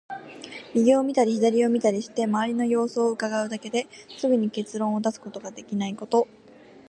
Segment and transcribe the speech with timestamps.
[0.73, 3.85] 右を見たり左を見たりして、周りの様子を窺うだけで
[4.17, 6.27] すぐに結論を出すことができないこと。